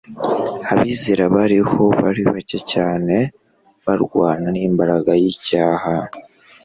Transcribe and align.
Abizera 0.73 1.23
bariho 1.35 1.83
bari 2.01 2.21
bake 2.31 2.59
cyane 2.71 3.15
barwana 3.85 4.47
n'imbaraga 4.55 5.11
y'icyaha, 5.21 5.93